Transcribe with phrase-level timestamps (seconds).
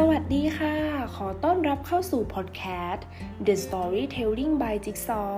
[0.00, 0.74] สวัสดีค่ะ
[1.16, 3.06] ขอต้อนรับเข้าสู่พอดแคสต์
[3.46, 5.36] The Storytelling by Jigsaw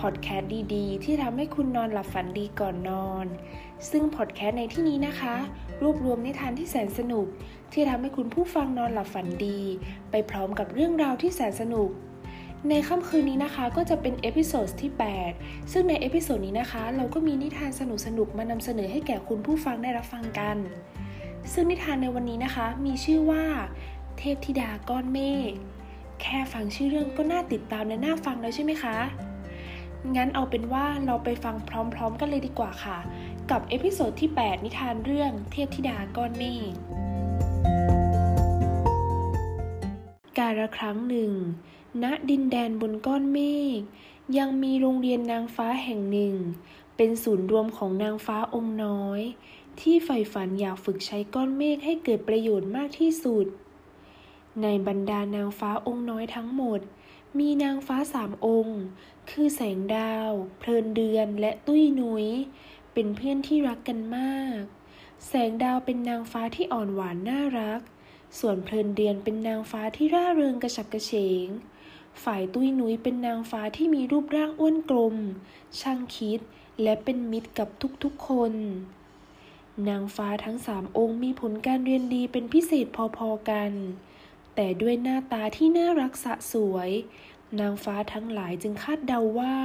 [0.00, 3.26] พอดแคสต์ดีๆ ที่ทำให้คุณนอนหลับฝันดีก่อนนอน
[3.90, 5.34] ซึ่งพอดแคสต์ในที่นี้นะคะ
[5.82, 7.26] รวบรวมนิทานที่แสนสนุก
[7.72, 9.60] ที่ทำให้คุณผู้ฟังนอนหลับฝันดี
[10.10, 11.90] ไปพร้อมกับเรื่องราวที่แสนสนุก
[12.68, 14.90] ในค่ำคืนนี้นะคะก็จะเป็น episode ที่
[15.30, 17.82] 8 ซึ่งใน episode นี้นะคะ เราก็มีนิทานส
[18.18, 20.58] นุกๆมานำเสนอให้แก่คุณผู้ฟังได้รับฟังกัน
[21.52, 23.44] ซึ่งนิทานในวันนี้นะคะ มีชื่อว่า
[24.18, 25.20] เทพธิดาก้อนเม
[25.50, 25.52] ฆ
[26.20, 28.96] แค่ฟังชื่อเรื่องก็น่าติดตามและน่าฟังแล้วใช่ไหมคะ
[30.16, 32.98] งั้นเอาเป็นว่าเราไปฟังพร้อมๆ กันเลยดีกว่าค่ะ
[33.50, 36.72] กับ episode ที่ 8 นิทานเรื่องเทพธิดาก้อนเมฆ
[40.38, 41.32] กาลครั้งหนึ่ง
[42.02, 43.38] ณดินแดนบนก้อนเม
[43.78, 43.80] ฆ
[44.38, 46.34] ยังมีโรงเรียนนางฟ้าแห่งหนึ่ง
[46.96, 49.20] เป็นศูนย์รวมของนางฟ้าองค์น้อย
[49.80, 53.46] ที่ใฝ่ฝันอยากฝึกใช้ก้อนเมฆให้เกิดประโยชน์มากที่สุด
[54.62, 56.80] ในบรรดานางฟ้าองค์น้อยทั้งหมด
[57.38, 58.80] มีนางฟ้าสามองค์
[59.30, 62.26] คือแสงดาว เพลินเดือนและตุ้ยนุย้ย
[62.92, 64.60] เป็นเพื่อนที่รักกันมาก
[65.26, 67.80] แสงดาวเป็นนางฟ้าที่อ่อนหวานน่ารัก
[68.38, 71.12] ส่วนเพลินเดือนเป็นนางฟ้าที่ร่าเริงกระฉับกระเฉ
[71.44, 71.46] ง
[72.22, 75.16] ฝ่ายตุ้ยนุ้ยเป็นนางฟ้าที่มีรูปร่างอ้วนกลม
[75.80, 76.40] ช่างคิด
[76.82, 77.68] และเป็นมิตรกับ
[78.02, 78.52] ทุกๆคน
[79.88, 83.72] นางฟ้าทั้งสามองค์มีผลการเรียนดีเป็นพิเศษพอๆกัน
[84.54, 86.90] แต่ด้วยหน้าตาที่น่ารักสะสวย
[87.60, 89.56] นางฟ้าทั้งหลายจึงคาดเดาว่า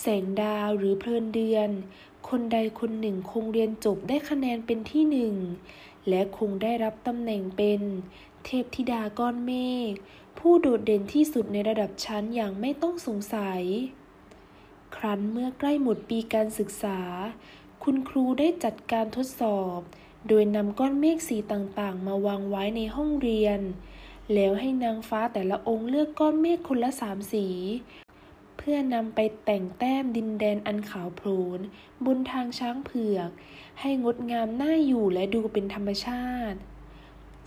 [0.00, 1.70] แสงดาวหรือเพลินเดือน
[2.28, 5.34] คนใดคนหนึ่งคงเรียนจบได้คะแนนเป็นที่หนึ่ง
[6.08, 7.80] และคงได้รับตำแหน่งเป็น
[8.44, 9.52] เทพธิดาก้อนเม
[9.90, 9.92] ฆ
[10.38, 13.62] ผู้โดดเด่นที่สุดในระดับชั้นอย่างไม่ต้องสงสัย
[14.96, 17.00] ครั้นเมื่อใกล้หมดปีการศึกษา
[17.90, 19.78] คุณครูได้จัดการทดสอบ
[20.28, 23.60] โดยนำก้อนเมฆสีต่างๆ มาวางไว้ในห้องเรียน
[24.34, 27.46] แล้วให้นางฟ้าแต่ละองค์เลือกก้อนเมฆคนละสามสี
[28.56, 31.28] เพื่อนำไปแต่งแต้มดินแดนอันขาวโพล
[31.58, 31.60] น
[32.06, 33.30] บนทางช้างเผือก
[33.80, 36.58] ให้งดงามน่าอยู่และดูเป็นธรรมชาติ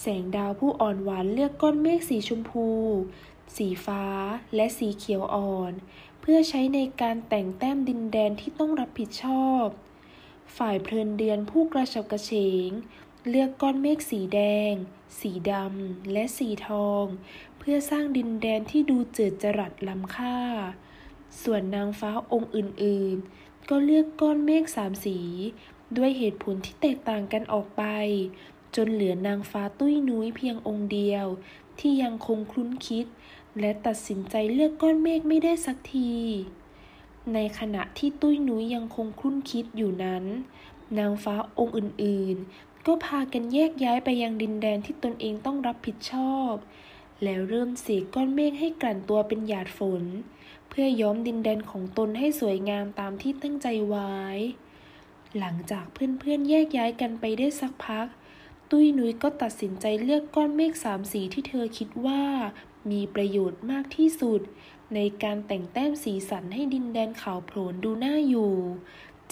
[0.00, 2.68] แสงดาวผู้อ่อนหวานเลือกก้อนเมฆสีชมพู
[3.56, 4.04] สีฟ้า
[4.54, 5.72] และสีเขียวอ่อน
[6.20, 9.68] เพื่อใช้ในการแต่งแต้มดินแดนที่ต้องรับผิดชอบ
[10.56, 12.32] ฝ่ายเพลินเดือนผู้กระฉับกระเฉ
[12.68, 12.70] ง
[13.28, 14.40] เลือกก้อนเมฆสีแด
[14.70, 14.72] ง
[15.20, 17.04] สีดำ และสีทอง
[17.58, 20.38] เพื่อสร้างดินแดนที่ดูเจิดจรัสล้ำค่า
[21.42, 25.18] ส่วนนางฟ้าองค์อื่นๆ ก็เลือกก้อนเมฆสามสี
[25.96, 27.82] ด้วยเหตุผลที่แตกต่างกันออกไป
[28.76, 31.26] จนเหลือนางฟ้าตุ้ยนุ้ยเพียงองค์เดียว
[31.78, 33.06] ที่ยังคงคลุ้นคิด
[33.60, 36.12] และตัดสินใจเลือกก้อนเมฆไม่ได้สักที
[37.32, 40.24] ในขณะที่ตุ้ยนุ้ยยังคงคลุ้นคิดอยู่นั้น
[40.98, 46.52] นางฟ้าองค์อื่นๆ ก็พากันแยกย้ายไปยังดินแดนที่ตนเองต้องรับผิดชอบ
[47.22, 50.04] แล้วเริ่มเสกก้อนเมฆให้กลั่นตัวเป็นหยาดฝน
[50.68, 54.14] เพื่อย้อมดินแดนของตนให้สวยงามตามที่ตั้งใจไว้
[55.38, 58.06] หลังจากเพื่อนๆแยกย้ายกันไปได้สักพัก
[58.70, 62.22] ตุ้ยนุ้ยก็ตัดสินใจเลือกก้อนเมฆสามสีที่เธอคิดว่า
[62.90, 64.40] มีประโยชน์มากที่สุด
[64.94, 68.54] ในการแต่งแต้มสีสันให้ดินแดนขาวโพลนดูน่าอยู่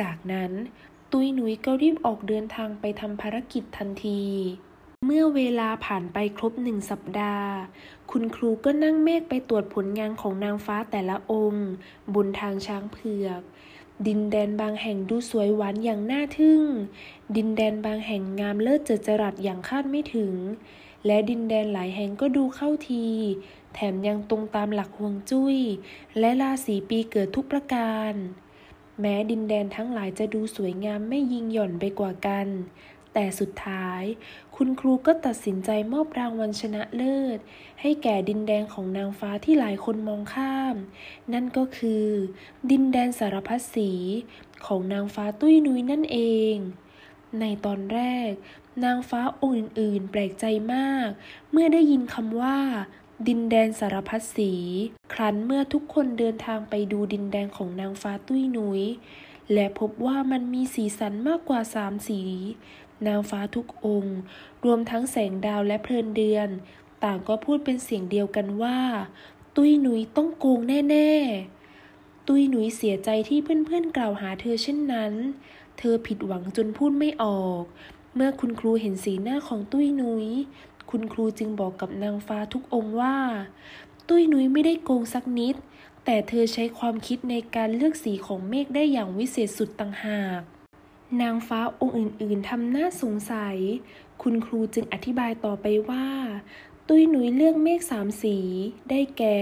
[0.00, 0.52] จากนั้น
[1.12, 4.22] ตุ้ยนุ้ยก็รีบออกเดินทางไปทำภารกิจทันที
[5.06, 7.50] เมื่อเวลาผ่านไปครบหนึ่งสัปดาห์
[8.10, 11.68] คุณครูก็นั่งเมฆไปตรวจผลงานของนางฟ้าแต่ละองค์
[12.14, 13.42] บนทางช้างเผือก
[14.06, 16.62] ดินแดนบางแห่งดูสวยหวานอย่างน่าทึ่ง
[17.36, 20.34] ดินแดนบางแห่งงามเลิศเจิดจรัสอย่างคาดไม่ถึง
[21.06, 23.06] และดินแดนหลายแห่งก็ดูเข้าที
[23.74, 25.56] แถมยังตรงตามหลักห่วงจุ้ย
[26.18, 28.14] และราศีปีเกิดทุกประการ
[29.00, 32.48] แม้ดินแดนทั้งหลายจะดูสวยงามไม่ยิงหย่อนไปกว่ากัน
[33.14, 34.02] แต่สุดท้าย
[34.56, 37.38] คุณครูก็ตัดสินใจมอบรางวัลชนะเลิศ
[37.80, 40.76] ให้แก่ดินแดนของนางฟ้าที่หลายคนมองข้าม
[41.32, 42.06] นั่นก็คือ
[42.70, 43.90] ดินแดนสารพัดสี
[44.66, 46.18] ของนางฟ้าตุ้ยนุ้ยนั่นเอ
[46.52, 46.54] ง
[47.40, 48.30] ในตอนแรก
[48.84, 50.44] นางฟ้าองค์อื่นๆ แปลกใจ
[50.74, 51.08] มาก
[51.50, 52.58] เมื่อได้ยินคำว่า
[53.28, 54.52] ดินแดนสารพัดสี
[55.12, 58.82] ครั้นเมื่อทุกคนเดินทางไปดูดินแดนของนางฟ้าตุ้ยนุ้ย
[59.52, 62.20] และพบว่ามันมีสีสันมากกว่าสามสี
[63.06, 64.16] นางฟ้าทุกองค์
[64.64, 66.48] รวมทั้งแสงดาวและเพลินเดือน
[67.04, 68.78] ต่างก็พูดเป็นเสียงเดียวกันว่า
[69.56, 71.10] ตุ้ยนุ้ยต้องโกงแน่
[71.70, 75.12] ๆ ตุ้ยนุ้ยเสียใจที่เพื่อนๆกล่าวหาเธอเช่นนั้น
[75.78, 77.62] เธอผิดหวังจนพูดไม่ออก
[78.14, 80.26] เมื่อคุณครูเห็นสีหน้าของตุ้ยนุ้ย
[80.90, 83.16] คุณครูจึงบอกกับนางฟ้าทุกองค์ว่า
[84.08, 85.54] ตุ้ยนุ้ยไม่ได้โกงสักนิด
[86.04, 90.40] แต่เธอใช้ความคิดในการเลือกสีของเมฆได้อย่างวิเศษสุดต่างหาก
[91.20, 93.56] นางฟ้าองค์อื่น ๆทำหน้าสงสัย
[94.22, 96.06] คุณครูจึงอธิบายต่อไปว่า
[96.88, 98.38] ตุ้ยหนุยเลือกเมฆสามสี
[98.90, 99.38] ได้แก่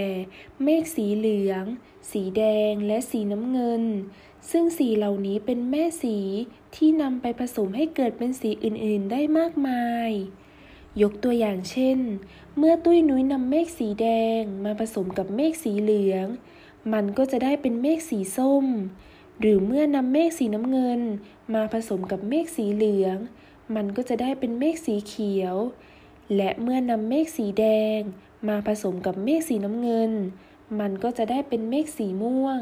[0.63, 1.63] เมฆสีเหลือง
[2.11, 3.83] สีแดงและสีน้ำเงิน
[4.51, 6.17] ซึ่งสีเหล่านี้เป็นแม่สี
[6.75, 10.09] ที่นำไปผสมให้เกิดเป็นสีอื่น ๆ ได้มากมาย
[11.01, 11.97] ยกตัวอย่างเช่น
[12.57, 14.07] เมื่อตุ้ยนุ้ยนำเมฆสีแด
[14.39, 16.25] งมาผสมกับเมฆสีเหลือง
[16.93, 18.65] มันก็จะได้เป็นเมฆสีส้ม
[19.39, 21.01] หรือเมื่อนำเมฆสีน้ำเงิน
[21.53, 23.17] มาผสมกับเมฆสีเหลือง
[23.75, 25.55] มันก็จะได้เป็นเมฆสีเขียว
[26.35, 27.65] และเมื่อนำเมฆสีแด
[27.97, 27.99] ง
[28.47, 30.11] มาผสมกับเมฆสีน้ำเงิน
[30.79, 32.59] มันก็จะได้เป็นเมฆสีม่วง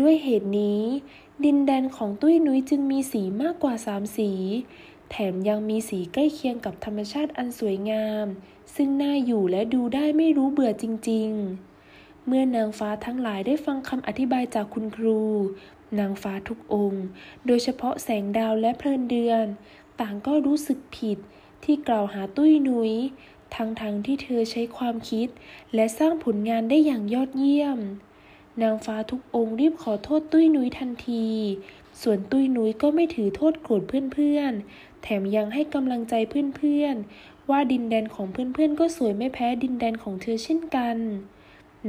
[0.00, 0.82] ด้วยเหตุนี้
[1.44, 4.30] ดินแดนของตุ้ยนุ้ยจึงมีสีมากกว่าสามสี
[5.14, 8.26] แถมยังมีสีใกล้เคียงกับธรรมชาติอันสวยงาม
[8.74, 11.30] ซึ่งน่าอยู่และดูได้ไม่รู้เบื่อจริง
[11.78, 15.22] ๆ เมื่อนางฟ้าทั้งหลายได้ฟังคำอธิบายจากคุณครู
[15.98, 17.04] นางฟ้าทุกองค์
[17.46, 19.44] โดยเฉพาะแสงดาวและเพลินเดือน
[20.00, 21.18] ต่างก็รู้สึกผิด
[21.64, 22.92] ที่กล่าวหาตุ้ยนุย้ย
[23.54, 25.28] ทั้งๆทที่เธอใช้ความคิด
[25.74, 27.78] และสร้างผลงานได้อย่างยอดเยี่ยม
[28.60, 31.26] นางฟ้าทุกองค์รีบขอโทษตุ้ยนุ้ยทันที
[32.02, 33.82] ส่วนตุ้ยนุ้ยก็ไม่ถือโทษโกรธ
[34.12, 36.14] เพื่อนๆ แถมยังให้กำลังใจ
[36.56, 40.96] เพื่อนๆ ว่าดินแดนของเพื่อนๆ ก็สวยไม่แพ้ดินแดนของเธอเช่นกัน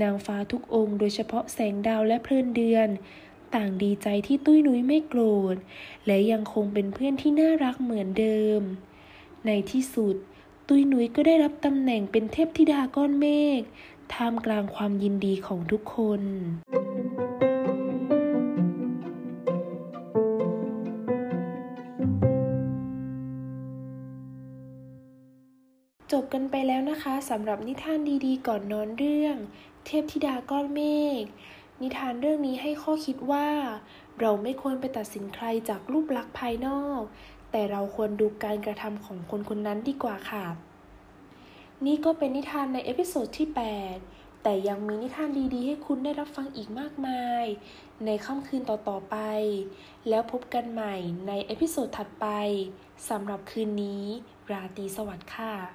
[0.02, 2.88] นางฟ้าทุกองค์โดยเฉพาะแสงดาวและเพลินเดือน
[3.56, 5.22] ต่างดีใจที่ตุ้ยนุ้ยไม่โกร
[5.54, 5.56] ธ
[6.06, 8.62] และยังคงเป็นเพื่อนที่น่ารักเหมือนเดิม
[9.46, 10.16] ในที่สุด
[10.68, 13.28] ตุ้ยนุ้ยก็ได้รับตำแหน่งเป็นเทพธิดาก้อนเม
[13.60, 13.62] ฆ
[14.14, 16.22] ท่ามกลางความยินดีของทุกคน
[26.12, 29.36] จบกันไปแล้วนะคะสำหรับนิทานดีๆ ก่อนนอนเรื่อง
[29.86, 30.82] เทพธิดาก้อนเม
[31.22, 31.24] ฆ
[31.82, 33.48] นิทานเรื่องนี้ให้ข้อคิดว่า
[34.20, 37.02] เราไม่ควรไปตัดสินใครจากรูปลักษณ์ภายนอก
[37.52, 40.46] แต่เราควรดูการกระทำของคนคนนั้นดีกว่าค่ะ
[41.86, 43.48] นี่ก็เป็นนิทานใน episode ที่
[43.96, 47.46] 8 แต่ยังมีนิทานดีๆ ให้คุณได้รับฟังอีกมากมาย
[48.06, 49.16] ในค่ำคืนต่อ ๆ ไป
[50.10, 50.96] แล้วพบกันใหม่
[51.28, 52.28] ใน episode ถัดไป
[53.10, 54.06] สำหรับคืนนี้
[54.52, 55.74] ราตรีสวัสดิ์ค่ะ